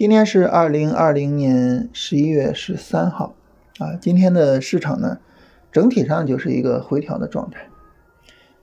[0.00, 3.34] 今天是二零二零年十一月十三号，
[3.78, 5.18] 啊，今天的市场呢，
[5.70, 7.68] 整体上就是一个回调的状态，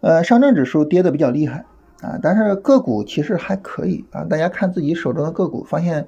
[0.02, 1.66] 呃，上证指数跌的比较厉害
[2.02, 6.08] 啊，但是个股其实还可以啊，大家看自己手中的个股，发现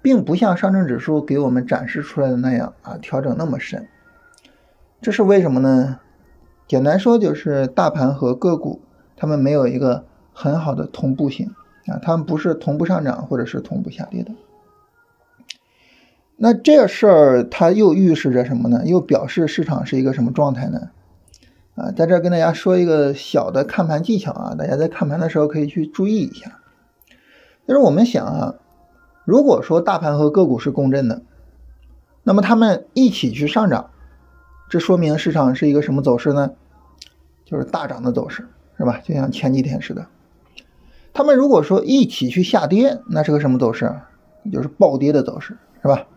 [0.00, 3.88] 并不像上证指数给我们展示出来的那样啊，调整那么深，
[5.00, 5.98] 这是为什么呢？
[6.68, 8.80] 简单说就是大盘和个股
[9.16, 11.50] 它们没有一个很好的同步性
[11.88, 14.30] 啊，它们不是同步上涨或者是同步下跌的。
[16.44, 18.82] 那这事儿它又预示着什么呢？
[18.84, 20.90] 又表示市场是一个什么状态呢？
[21.76, 26.58] 啊，在这跟大家说一个小的看盘技巧啊，大家在看盘的时候可以去注意一下。
[27.68, 28.54] 就是我们想啊，
[29.24, 31.22] 如果说大盘和个股是共振的，
[32.24, 33.90] 那么它们一起去上涨，
[34.68, 36.50] 这说明市场是一个什么走势呢？
[37.44, 38.98] 就是大涨的走势，是吧？
[39.04, 40.08] 就像前几天似的。
[41.14, 43.94] 他们如果说一起去下跌，那是个什么走势？
[44.52, 46.08] 就是暴跌的走势，是吧？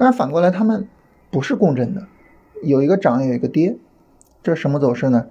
[0.00, 0.88] 但是反过来，它们
[1.30, 2.06] 不是共振的，
[2.62, 3.76] 有一个涨，有一个跌，
[4.42, 5.26] 这什么走势呢？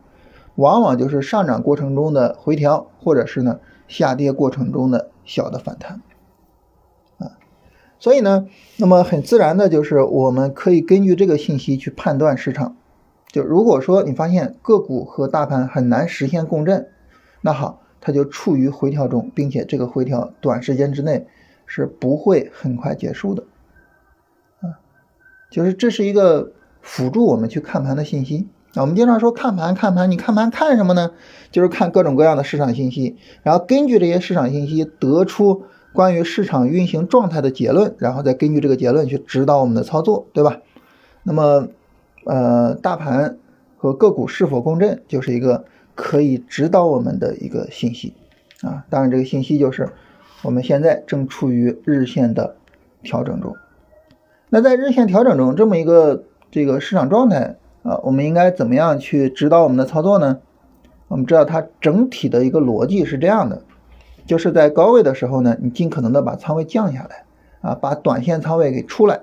[0.58, 6.04] 往往就是上涨过程中的回调，或者是呢下跌过程中的小的反弹
[7.18, 7.40] 啊。
[7.98, 8.46] 所以呢，
[8.78, 12.76] 那么很自然的就是我们可以根据这个信息去判断市场。
[13.32, 16.90] 就如果说你发现个股和大盘很难实现共振，
[17.42, 21.26] 那好，它就处于回调中，并且这个回调短时间之内
[21.66, 23.46] 是不会很快结束的。
[25.50, 28.82] 就是这是一个辅助我们去看盘的信息啊。
[28.82, 31.12] 我们经常说看盘看盘，你看盘看什么呢？
[31.52, 40.60] 就是看各种各样的市场信息，然后根据这些市场信息得出关于市场运行状态的结论，然后再根据这个结论去指导我们的操作，对吧？
[41.24, 41.68] 那么，
[42.26, 43.38] 呃，大盘
[43.78, 48.14] 和个股是否共振，就是一个可以指导我们的一个信息
[48.62, 48.86] 啊。
[48.90, 49.90] 当然，这个信息就是
[50.44, 52.56] 我们现在正处于日线的
[53.02, 53.56] 调整中。
[54.52, 60.40] 那在日线调整中，这么一个这个市场状态啊，我们应该怎么样去指导我们的操作呢？
[61.08, 63.62] 我们知道它整体的一个逻辑是这样的，
[64.26, 67.26] 就是在高位的时候呢，你尽可能的把仓位降下来
[67.62, 69.22] 啊，把短线仓位给出来。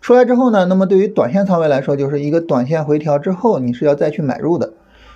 [0.00, 4.72] 出来之后呢，那么对于短线仓位来说，就是一个短线回调之后，你是要再去买入的。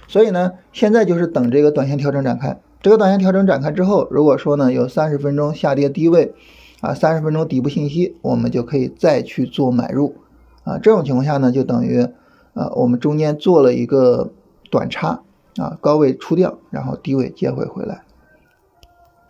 [0.08, 2.60] 所以呢，现在就是等这个短线调整展开。
[2.82, 6.34] 这个短线调整展开之后，如果说呢有三十分钟下跌低位。
[6.84, 10.16] 啊，三十分钟底部信息，我们就可以再去做买入，
[10.64, 12.06] 啊，这种情况下呢，就等于，
[12.52, 14.30] 呃，我们中间做了一个
[14.70, 15.22] 短差，
[15.56, 18.04] 啊，高位出掉，然后低位接回回来，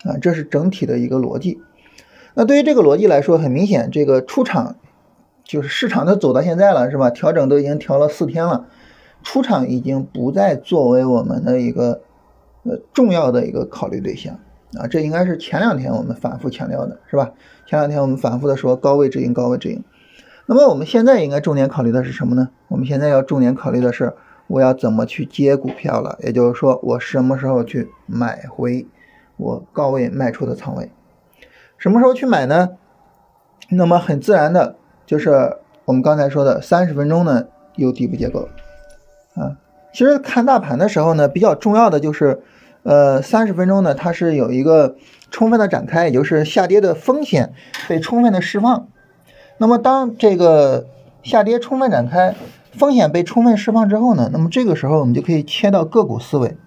[0.02, 1.60] 啊，这是整体的一个逻辑。
[2.34, 4.74] 那对于这个逻辑来说，很明显，这个出场
[5.44, 7.08] 就是市场都走到现在了，是吧？
[7.10, 8.66] 调整都已经调了四天了，
[9.22, 12.00] 出场已经不再作为我们的一个
[12.64, 14.40] 呃重要的一个考虑对象。
[14.78, 17.32] 啊，这应该是前两天我们反复强调的，是吧？
[17.66, 19.82] 前两天我们反复的说高位止盈，高位止盈。
[20.46, 22.48] 那么我们现在应该重点考虑的是什么呢？
[22.68, 24.14] 我们现在要重点考虑的是
[24.46, 28.86] 我要怎么去接股票了，也就是说我什么时候去买回
[29.36, 30.90] 我高位卖出的仓位，
[31.78, 32.70] 什么时候去买呢？
[33.70, 34.76] 那么很自然的
[35.06, 37.44] 就是我们刚才说的三十分钟呢
[37.76, 38.48] 有底部结构
[39.34, 39.56] 啊。
[39.92, 42.42] 其实看大盘的时候呢，比较重要的就是。
[42.84, 44.96] 呃，三十分钟呢，它是有一个
[45.30, 47.52] 充分的展开，也就是下跌的风险
[47.88, 48.86] 被充分的释放。
[49.56, 50.86] 那么当这个
[51.22, 52.34] 下跌充分展开，
[52.72, 56.58] 风险被充分释放之后呢，那么这个时候我们就可以切到个股思维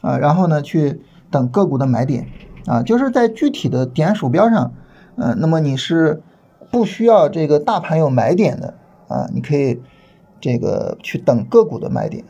[0.00, 1.00] 啊，然后呢去
[1.30, 2.26] 等个股的买点
[2.66, 4.72] 啊，就是在具体的点鼠标上，
[5.16, 6.20] 嗯，那么你是
[6.72, 8.74] 不需要这个大盘有买点的
[9.06, 9.80] 啊，你可以
[10.40, 12.24] 这个去等个股的买点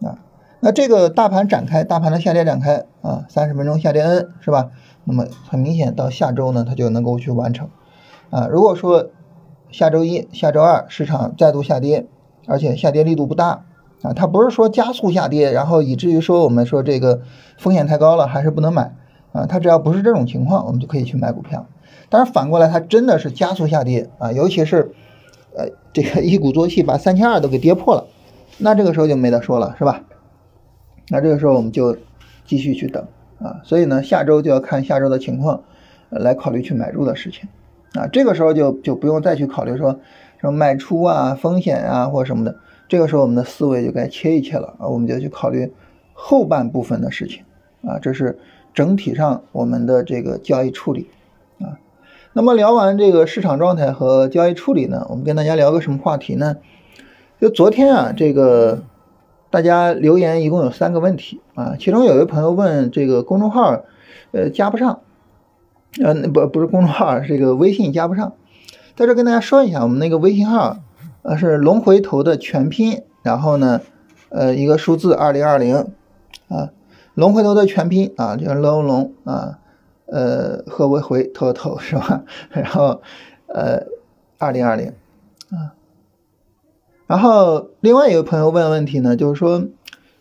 [0.00, 0.18] 啊。
[0.64, 4.70] 那这个大盘展开，大盘的下跌展开啊，三十分钟下跌 N 是吧？
[5.04, 7.68] 那么很明显，到下周呢，它就能够去完成
[8.30, 8.48] 啊。
[8.50, 9.10] 如果说
[9.70, 12.06] 下周一、下周二市场再度下跌，
[12.46, 13.66] 而且下跌力度不大
[14.00, 17.20] 啊，它不是说加速下跌，然后以至于说我们说这个
[17.58, 18.94] 风险太高了，还是不能买
[19.32, 19.44] 啊。
[19.44, 21.66] 它只要不是这种情况，我们就可以去买股票。
[22.08, 24.94] 但是反过来，它真的是加速下跌啊，尤其是
[25.54, 28.06] 呃这个一鼓作气把三千二都给跌破了，
[28.56, 30.00] 那这个时候就没得说了，是吧？
[31.08, 31.96] 那这个时候我们就
[32.46, 33.06] 继续去等
[33.38, 35.62] 啊，所以呢，下周就要看下周的情况，
[36.08, 37.48] 来考虑去买入的事情
[37.92, 38.06] 啊。
[38.06, 40.00] 这个时候就就不用再去考虑说
[40.40, 42.56] 什么卖出啊、风险啊或什么的。
[42.88, 45.72] 这个时候我们的思维就该切一切了啊，我们就去考虑
[46.14, 47.42] 后半部分的事情
[47.82, 47.98] 啊。
[47.98, 48.38] 这是
[48.72, 51.08] 整体上我们的这个交易处理
[51.60, 51.78] 啊。
[52.32, 56.56] 那么聊完这个市场状态和交易处理呢，我们跟大家聊个什么话题呢？
[57.40, 58.84] 就昨天啊，这个。
[59.54, 63.84] 大家留言一共有三个问题啊，其中有一位朋友问这个公众号，
[64.32, 65.02] 呃加不上
[66.02, 68.32] 呃，不不是公众号，是这个微信加不上。
[68.96, 70.78] 在这跟大家说一下，我们那个微信号，
[71.22, 73.80] 呃，是龙回头的全拼，然后呢，
[74.30, 75.86] 呃，一个数字二零二零，
[76.48, 76.72] 啊，
[77.14, 79.60] 龙回头的全拼啊，就是龙龙啊，
[80.06, 82.24] 呃，和为回头头是吧？
[82.50, 83.02] 然后，
[83.46, 83.84] 呃，
[84.36, 84.88] 二零二零，
[85.52, 85.78] 啊，
[87.14, 89.68] 然后另外一个朋友问问题呢，就是说，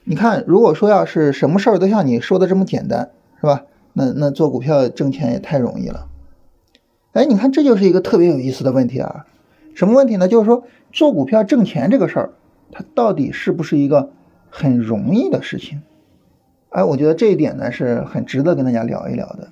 [0.04, 3.10] 你看，如果说要是什么事儿都像你说的这么简单，
[3.42, 3.64] 是吧？
[3.94, 6.06] 那那做股票挣钱也太容易了。
[7.14, 9.26] 哎，你看，这就是一个特别有意思的问题啊！
[9.74, 10.28] 什么问题呢？
[10.28, 12.34] 就是说，做股票挣钱这个事儿，
[12.72, 14.12] 它到底是不是一个
[14.52, 15.82] 很容易的事情？
[16.70, 19.50] 哎，我觉得这一点呢是很值得跟大家聊一聊的。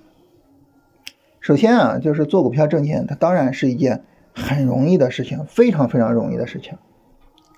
[1.40, 6.78] 首先啊，就是做股票挣钱，它当然是一件很容易的事情，非常非常容易的事情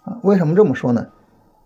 [0.03, 0.19] 啊。
[0.23, 1.07] 为什么这么说呢？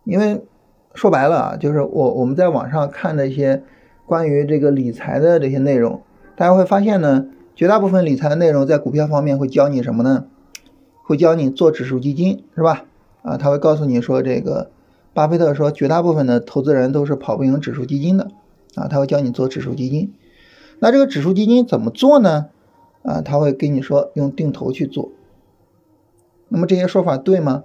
[0.03, 0.45] 因为
[0.93, 3.63] 说白了啊，就是我我们在网上看的一些
[4.05, 6.01] 关于这个理财的这些内容，
[6.35, 7.27] 大家会发现呢。
[7.55, 10.25] 绝大部分理财的内容在股票方面会教你什么呢？
[11.01, 12.85] 会教你做指数基金，是吧？
[13.23, 14.69] 啊，他会告诉你说，这个
[15.11, 18.29] 巴菲特说，绝大部分的投资人都是跑不赢指数基金的，
[18.75, 20.13] 啊，他会教你做指数基金。
[20.77, 22.49] 那这个指数基金怎么做呢？
[23.01, 25.09] 啊，他会跟你说用定投去做。
[26.49, 27.63] 那么这些说法对吗？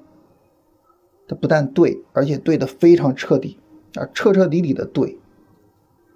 [1.29, 3.59] 它不但对，而且对的非常彻底，
[3.95, 5.19] 啊，彻彻底底的对。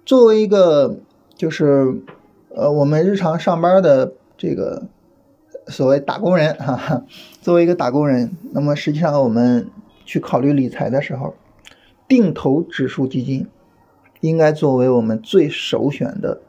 [0.05, 0.99] 作为一个
[1.35, 2.01] 就是。
[2.49, 4.87] 呃，我们日常上班的这个
[5.67, 7.03] 所谓打工人，哈哈，
[7.39, 9.69] 作为一个打工人，那么实际上我们
[10.05, 11.35] 去考虑理财的时候，
[12.07, 13.45] 定投指数基金
[14.21, 16.41] 应该作为我们最首选的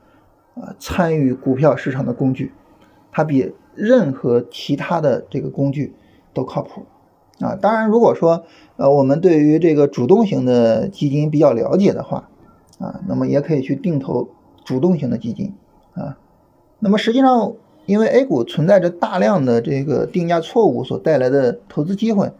[0.54, 2.52] 啊参与股票市场的工具，
[3.12, 5.94] 它比任何其他的这个工具
[6.32, 6.86] 都靠谱
[7.40, 7.54] 啊。
[7.54, 8.44] 当然，如果说
[8.76, 12.28] 呃我们对于这个主动型的基金比较了解的话
[12.78, 14.28] 啊，那么也可以去定投
[14.64, 15.54] 主动型的基金。
[15.94, 16.16] 啊，
[16.78, 17.54] 那么实际上，
[17.86, 22.30] 因为 A 股存在着大量的这个定价错误所带来的投资机会，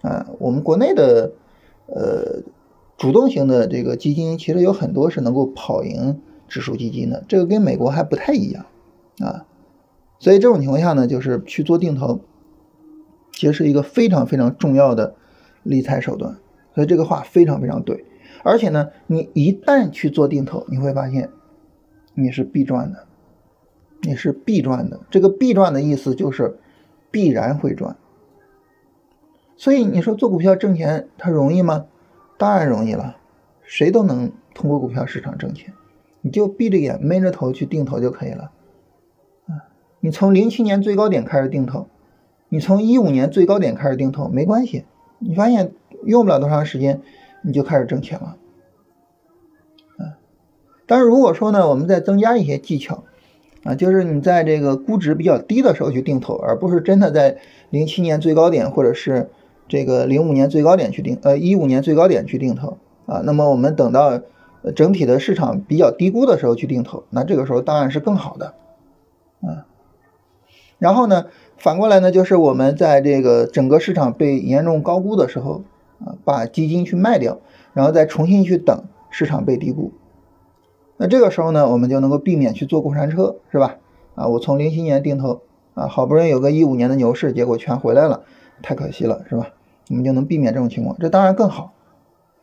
[0.00, 1.32] 啊，我们国内的
[1.86, 2.42] 呃
[2.96, 8.64] 主动型的这个基金其实有很多是能够跑赢指数基金的，这个跟美国还不太一样
[9.18, 9.44] 啊，
[10.18, 12.20] 所以这种情况下呢，就是去做定投，
[13.32, 15.14] 其实是一个非常非常重要的
[15.62, 16.36] 理财手段，
[16.74, 18.04] 所以这个话非常非常对，
[18.44, 21.30] 而且呢，你一旦去做定投，你会发现。
[22.14, 23.06] 你是必赚的，
[24.02, 25.00] 你是必赚的。
[25.10, 26.58] 这个必赚的意思就是
[27.10, 27.96] 必然会赚。
[29.56, 31.86] 所以你说做股票挣钱，它容易吗？
[32.36, 33.16] 当然容易了，
[33.62, 35.72] 谁都能通过股票市场挣钱。
[36.20, 38.52] 你就闭着眼闷着头去定投就可以了。
[39.46, 41.88] 啊，你从零七年最高点开始定投，
[42.52, 44.84] 你从一五年最高点开始定投没关系，
[45.18, 45.72] 你发现
[46.04, 47.00] 用不了多长时间
[47.40, 48.36] 你就开始挣钱了。
[49.96, 50.20] 啊
[50.86, 53.04] 但是如果说呢，我们再增加一些技巧，
[53.64, 57.38] 啊，就是你在这个估值比较低的时候去定投，而不是真的在
[57.70, 59.30] 零七年最高点或者是
[59.66, 62.76] 这个零五年最高点去定，呃，一五年最高点去定投，
[63.06, 64.20] 啊，那么我们等到
[64.76, 68.52] 整体的市场比较低估的时候去定投，那这个时候当然是更好的，
[69.40, 69.64] 啊，
[70.78, 71.28] 然后呢，
[71.62, 75.62] 反过来呢，就是我们在这个整个市场被严重高估的时候，
[76.04, 77.38] 啊，把基金去卖掉，
[77.72, 79.92] 然后再重新去等市场被低估。
[80.96, 83.76] 那这个时候呢，我们就能够避免去坐过山车，是吧？
[84.16, 85.42] 啊，我从零七年定投，
[85.74, 88.24] 啊，好不容易有个一五年的牛市，结果全回来了，
[88.60, 89.50] 太可惜了，是吧？
[89.88, 91.74] 我们就能避免这种情况，这当然更好。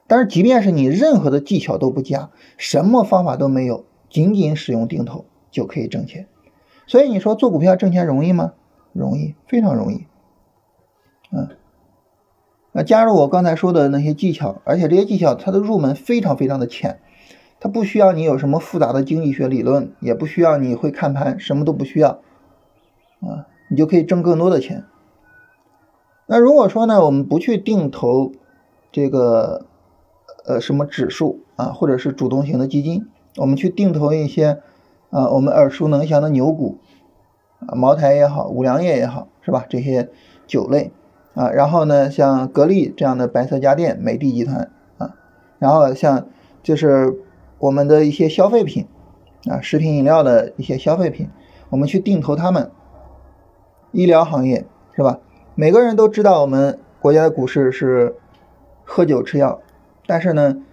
[0.08, 6.26] 但是即便是你任何的技巧都不加，什么方法都没有，仅仅使用定投就可以挣钱。
[6.88, 8.54] 所以你说做股票挣钱容易吗？
[8.94, 10.06] 容易，非常容易。
[11.32, 11.50] 嗯，
[12.72, 17.00] 那加入我刚才说的那些技巧，而且这些技巧它的入门非常非常的浅。
[17.62, 22.22] 它不需要你有什么复杂的经济学理论，也不需要你会看盘，什么都不需要，
[23.20, 24.86] 啊，你就可以挣更多的钱。
[26.26, 28.32] 那如果说呢，我们不去定投
[28.94, 29.66] 这个
[30.46, 34.62] 呃什么指数啊，或者是主动型的基金，我们去定投一些
[35.10, 36.78] 啊我们耳熟能详的牛股
[37.68, 39.66] 啊，茅台也好，五粮液也好，是吧？
[39.70, 40.10] 这些
[40.48, 40.92] 酒类
[41.34, 45.16] 啊，然后呢，像格力这样的白色家电、美的集团啊，
[45.60, 46.28] 然后像
[46.62, 47.20] 就是。
[47.62, 48.88] 我们的一些消费品
[49.50, 51.28] 啊，食品饮料的一些消费品，
[51.70, 52.72] 我们去定投他们。
[53.92, 55.20] 医疗行业是吧？
[55.56, 58.16] 每个人都知道我们国家的股市是
[58.86, 59.60] 喝酒吃药，
[60.08, 60.64] 但是呢，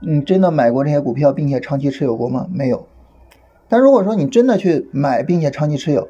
[0.00, 2.48] 你真的买过这些股票并且长期持有过吗？
[2.50, 2.88] 没有。
[3.68, 6.08] 但如果说你真的去买并且长期持有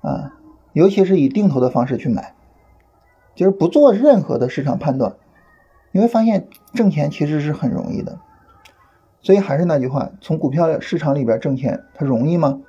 [0.00, 0.34] 啊，
[0.72, 2.34] 尤其是以定投的方式去买，
[3.34, 5.14] 就是不做任何的市场判断，
[5.92, 8.18] 你会发现挣钱其实是很容易的。
[9.20, 12.60] 所以还是那句话，从股票市场里边挣钱，它容易吗？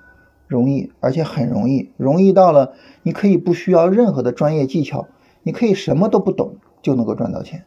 [0.47, 5.07] 容易，而且很容易，容易到了你可以不需要任何的专业技巧，
[5.43, 7.65] 你可以什么都不懂就能够赚到钱。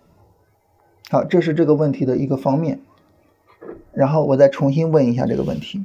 [1.08, 2.80] 好，这是这个问题的一个方面。
[3.92, 5.84] 然后我再重新问一下这个问题：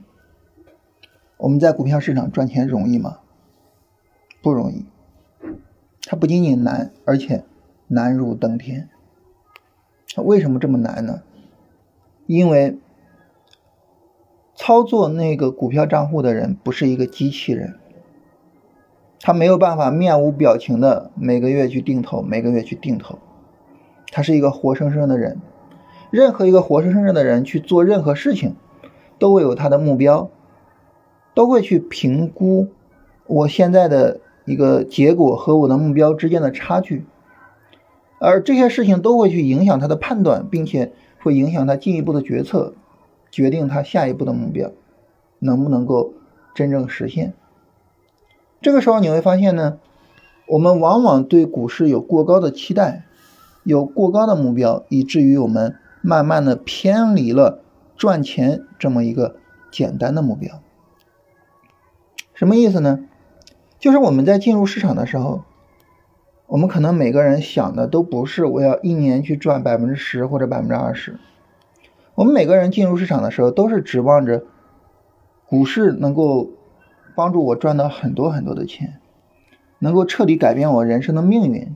[1.38, 3.20] 我们在股票市场赚钱容易吗？
[4.48, 4.86] 不容易，
[6.04, 7.44] 它不仅仅难，而且
[7.88, 8.88] 难如登天。
[10.16, 11.22] 为什么这么难呢？
[12.28, 12.80] 因为
[14.56, 17.76] 操作那个股票账户的人不是一个机器人，
[19.20, 23.20] 他没有办法面无表情的每个月去定投，每个月去定投，
[24.14, 25.42] 他是一个活生生的人。
[26.10, 28.56] 任何一个活生生的人去做任何事情，
[29.20, 30.30] 都会有他的目标，
[31.34, 32.70] 都会去评估
[33.26, 37.06] 我现在的一个结果和我的目标之间的差距，
[38.20, 42.74] 而这些事情都会去影响他的判断，并且会影响他进一步的决策，
[43.30, 44.72] 决定他下一步的目标
[45.38, 46.14] 能不能够
[46.56, 47.36] 真正实现。
[48.62, 49.78] 这个时候你会发现呢，
[50.48, 53.04] 我们往往对股市有过高的期待，
[53.64, 55.76] 有过高的目标，以至于我们。
[56.00, 57.60] 慢慢的偏离了
[57.98, 59.38] 赚钱这么一个
[59.72, 60.62] 简单的目标，
[62.34, 63.07] 什么意思呢？
[63.80, 65.44] 就是我们在进入市场的时候，
[66.48, 71.20] 我们可能每个人想的都不是我要一年去赚百分之十或者百分之二十，
[72.16, 74.44] 我们每个人进入市场的时候都是指望着
[75.46, 76.50] 股市能够
[77.16, 79.00] 帮助我赚到很多很多的钱，
[79.80, 81.76] 能够彻底改变我人生的命运，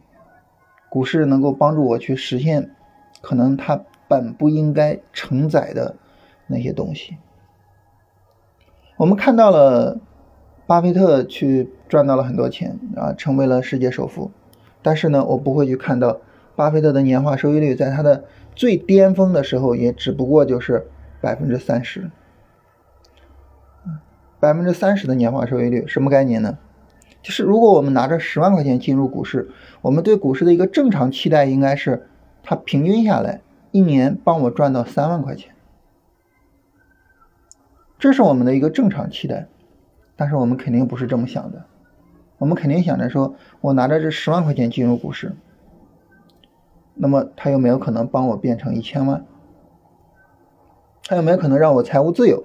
[0.90, 2.72] 股市能够帮助我去实现
[3.22, 3.82] 可能它。
[4.08, 5.96] 本不应该承载的
[6.48, 7.16] 那些东西，
[8.98, 10.02] 我们看到了
[10.68, 14.32] 巴菲特去赚到了很多钱啊，成为了世界首富。
[14.82, 16.22] 但是呢，我不会去看到
[16.56, 18.24] 巴菲特的年化收益率在他的
[18.56, 20.88] 最巅峰的时候，也只不过就是
[21.20, 22.10] 百分之三十。
[24.40, 26.58] 百分之三十的年化收益率什么概念呢？
[27.22, 32.08] 就是如果我们拿着十万块钱进入股市，我们对股市的一个正常期待应该是
[32.42, 33.42] 它平均下来。
[33.72, 35.54] 一年帮我赚到三万块钱，
[38.00, 39.48] 这是我们的一个正常期待，
[40.16, 41.66] 但是我们肯定不是这么想的，
[42.42, 45.36] 我们肯定想着说，我拿着这十万块钱进入股市，
[46.96, 49.24] 那么他有没有可能帮我变成一千万？
[51.04, 52.44] 他有没有可能让我财务自由？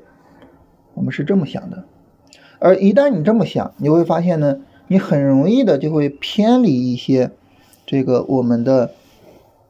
[0.93, 1.87] 我们是这么想的，
[2.59, 7.31] 而一旦你这么想，你会发现呢，你很容易的就会偏离一些
[7.87, 8.93] 这个我们的。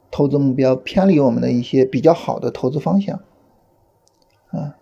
[0.09, 3.21] 投资目标偏离我们的一些比较好的投资方向，
[4.49, 4.77] 啊，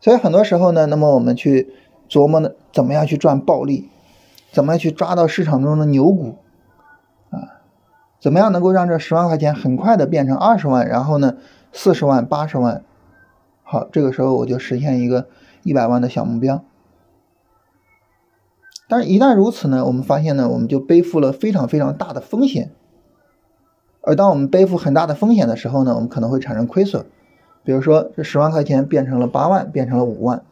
[0.00, 1.72] 所以很多时候呢，那么我们去
[2.08, 3.88] 琢磨呢，怎么样去赚暴利，
[4.58, 6.34] 怎么样去抓到市场中的牛股，
[7.30, 7.62] 啊，
[8.20, 11.36] 怎么样能够让这十万块钱很快的变成二十万，然后呢，
[11.70, 12.82] 四十万、八十万，
[13.62, 15.28] 好，这个时候我就实现一个
[15.62, 16.64] 一百万的小目标。
[18.88, 22.72] 但是，一旦如此呢，我们发现呢，我们就背负了非常非常大的风险。
[24.00, 27.06] 而当我们背负很大的风险的时候呢，我们可能会产生亏损。
[27.62, 30.42] 比如说，这十万块钱变成了八万，变成了五万。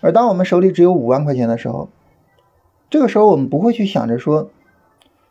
[0.00, 1.88] 而当我们手里只有五万块钱的时候，
[2.94, 4.52] 这个时候我们不会去想着说，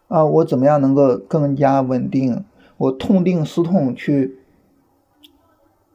[0.09, 2.43] 啊，我怎么样能够更加稳定？
[2.75, 4.37] 我痛定思痛去，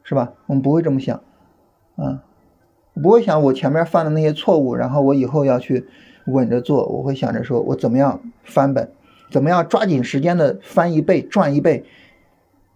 [0.01, 0.33] 是吧？
[0.47, 1.21] 我们不会这么想，
[1.95, 2.23] 啊，
[2.99, 5.87] 不会想我前面犯的那些错误，然后我以后要去
[6.25, 6.87] 稳着做。
[6.87, 8.91] 我会想着说我怎么样翻本。
[9.29, 11.85] 怎么样抓紧时间的翻一倍赚一倍，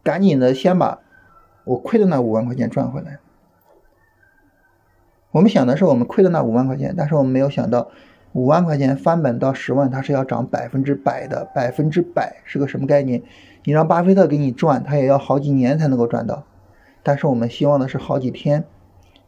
[0.04, 1.00] 赶紧的先把
[1.64, 3.18] 我亏的那五万块钱赚回来。
[5.32, 7.90] 我们想的是我们亏的那五万块钱，但是我们没有想到
[8.34, 13.24] 五万块钱翻本到十万，它是要涨百分之百的，百分之百是个什么概念？
[13.64, 16.44] 你让巴菲特给你赚，他也要好几年才能够赚到，
[17.02, 18.66] 但是我们希望的是好几天，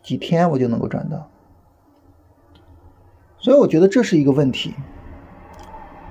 [0.04, 1.30] 几天我就能够赚到。
[3.38, 4.74] 所以我觉得这是一个问题。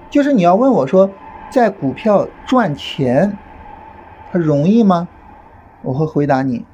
[0.08, 1.10] 就是你要问我说，
[1.50, 3.36] 在股票赚钱，
[4.30, 5.08] 它容易吗？
[5.82, 6.64] 我会回答你，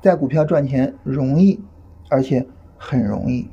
[0.00, 1.62] 在股票赚钱容易，
[2.08, 2.46] 而且
[2.76, 3.48] 很容易。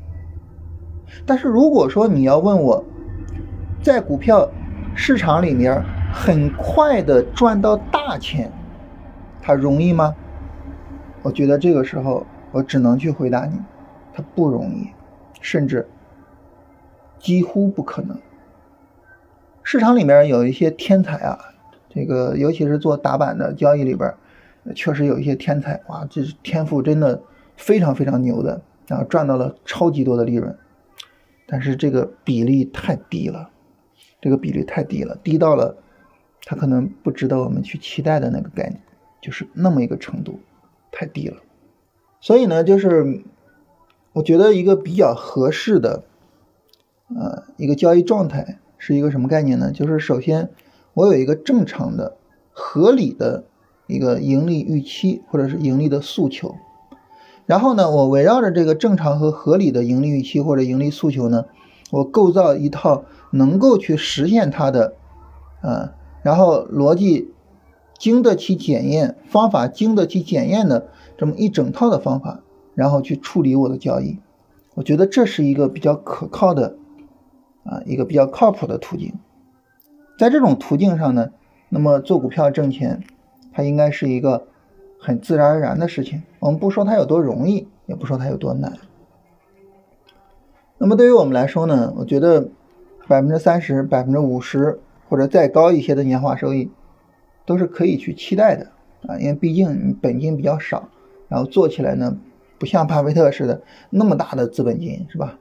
[1.26, 2.84] 但是如果说你要问我，
[3.82, 4.50] 在股票
[4.96, 5.84] 市场里面
[6.14, 8.52] 很快的赚到大钱，
[9.42, 10.16] 它容易吗？
[11.22, 13.60] 我觉得这个时候我只能去回答你，
[14.14, 14.90] 它不容易，
[15.42, 15.88] 甚至
[17.20, 18.18] 几乎不可能。
[19.64, 21.40] 市场里面有一些天才啊，
[21.90, 24.14] 这个尤其是做打板的交易里边，
[24.76, 27.22] 确实有一些天才哇，这是天赋真的
[27.56, 30.56] 非常非常牛的，然后赚到了超级多的利润，
[31.48, 33.52] 但是这个比例太低了，
[34.22, 35.78] 这个比例太低了，低到了
[36.44, 38.82] 他可能不值得我们去期待的那个概念，
[39.22, 40.40] 就是那么一个程度，
[40.92, 41.38] 太低了。
[42.20, 43.24] 所以呢，就是
[44.14, 46.06] 我觉得一个比较合适的，
[47.16, 49.72] 呃，一个交易状态是一个什么概念呢？
[49.72, 50.50] 就是首先
[50.94, 52.18] 我有一个正常的、
[52.52, 53.44] 合理的
[53.86, 56.56] 一个盈利预期或者是盈利的诉求，
[57.46, 61.46] 然后呢，我围绕着这个正常和合理的盈利预期或者盈利诉求呢，
[61.92, 64.94] 我构造一套能够去实现它的，
[65.62, 65.92] 呃，
[66.24, 67.32] 然后逻辑
[67.98, 70.88] 经得起检验、方法经得起检验的
[71.18, 72.42] 这么一整套的方法。
[72.74, 74.20] 然后去处理我的交易，
[74.74, 76.76] 我觉得这是一个比较可靠的，
[77.64, 79.14] 啊，一个比较靠谱的途径。
[80.20, 81.30] 在这种途径上呢，
[81.70, 83.02] 那么做股票挣钱，
[83.54, 84.48] 它应该是一个
[85.06, 86.24] 很自然而然的事情。
[86.40, 88.74] 我们不说它有多容易，也不说它有多难。
[90.78, 92.50] 那么对于我们来说呢，我觉得
[93.08, 96.72] 百分之三十、百分之五十或者再高一些的年化收益，
[97.46, 98.72] 都是可以去期待的
[99.08, 100.90] 啊，因为毕竟本金比较少，
[101.30, 102.18] 然后做起来呢。
[102.58, 105.38] 不像巴菲特似的那么大的资本金，是吧？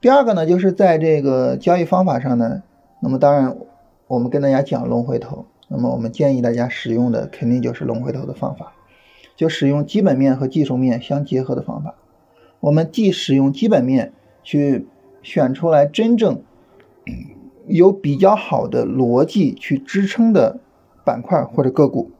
[0.00, 2.62] 第二个呢，就是在这个交易方法上呢，
[3.00, 3.54] 那么当然
[4.06, 8.72] 我们跟大家讲龙回头，那么我们建议大家使用的肯定就是龙回头的方法，
[9.36, 11.94] 就使用基本面和技术面相结合的方法。
[12.58, 14.12] 我们既使用基本面
[14.42, 14.88] 去
[15.22, 16.42] 选出来真正
[17.68, 20.58] 有比较好的逻辑去支撑的
[21.04, 22.10] 板块或者个股。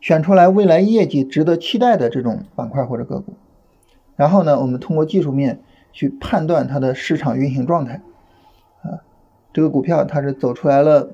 [0.00, 3.34] 选出来未来业绩值得期待的这种板块或者个股，
[4.16, 5.60] 然后呢，我们通过技术面
[5.92, 8.00] 去判断它的市场运行状态，
[8.80, 9.04] 啊，
[9.52, 11.10] 这个股票它是走出来了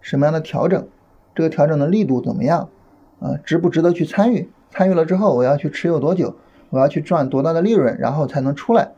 [0.00, 0.88] 什么样的调整，
[1.34, 2.68] 这个调整的力度怎么样，
[3.20, 4.50] 啊，值不值得去参与？
[4.70, 6.36] 参与了之后，我要去持有多久？
[6.70, 8.92] 我要去赚多大的利润，然后才能出来？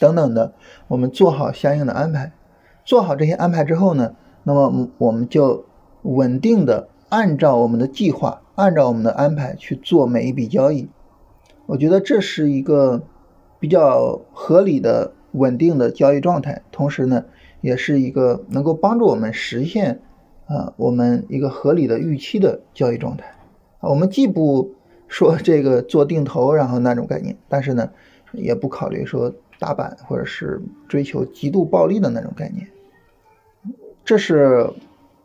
[0.00, 0.52] 等等的，
[0.88, 2.32] 我们做好相应的安排。
[2.84, 4.14] 做好这些安排之后呢，
[4.44, 5.64] 那么我们就
[6.02, 6.88] 稳定的。
[7.10, 10.90] 按照我们的计划，按照我们的安排去做每一笔交易，
[11.64, 13.02] 我觉得这是一个
[13.58, 16.60] 比较合理的、稳定的交易状态。
[16.70, 17.24] 同时呢，
[17.60, 20.00] 也是一个能够帮助我们实现
[20.46, 23.34] 啊我们一个合理的预期的交易状态。
[23.80, 24.74] 我们既不
[25.06, 27.90] 说这个做定投，然后那种概念，但是呢，
[28.32, 32.68] 也不考虑说打板或者是追求极度暴利的那种概念。
[34.04, 34.70] 这是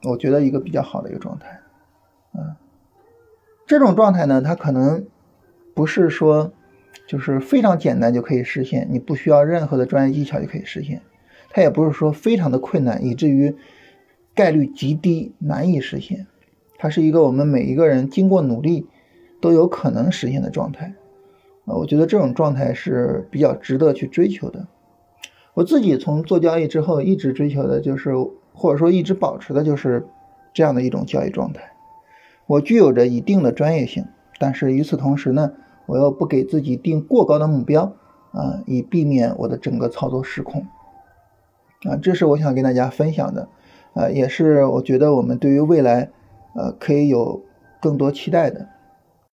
[0.04, 1.60] 我觉得一个比较好的一个状态。
[2.34, 2.56] 嗯，
[3.66, 5.06] 这种状态呢，它可能
[5.74, 6.52] 不是说
[7.08, 11.02] 就是非常简单就可以实现，你不需要任何的专业技巧就可以实现。
[11.54, 13.56] 它也不是说非常的困难，以至于
[14.34, 16.26] 概率极低难以实现。
[16.80, 18.88] 它是一个我们每一个人经过努力
[19.40, 20.96] 都有可能实现的状态。
[21.66, 24.68] 啊，我觉得这种状态是比较值得去追求的。
[25.54, 28.16] 我自己从做交易之后一直追求的就是，
[28.52, 30.08] 或者说一直保持的就是
[30.54, 31.72] 这样的一种交易状态。
[32.48, 34.06] 我具有着一定的专业性，
[34.40, 35.54] 但是与此同时呢，
[35.86, 37.94] 我又不给自己定过高的目标
[38.32, 40.66] 啊，以避免我的整个操作失控
[41.86, 41.98] 啊。
[42.02, 43.48] 这是我想跟大家分享的，
[43.94, 46.10] 呃，也是我觉得我们对于未来
[46.54, 47.42] 呃可以有
[47.82, 48.68] 更多期待的。